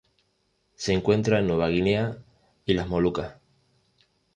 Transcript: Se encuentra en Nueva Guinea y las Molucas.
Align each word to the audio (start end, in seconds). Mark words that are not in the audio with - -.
Se 0.73 0.93
encuentra 0.93 1.37
en 1.37 1.45
Nueva 1.47 1.67
Guinea 1.69 2.17
y 2.65 2.73
las 2.73 2.87
Molucas. 2.87 3.35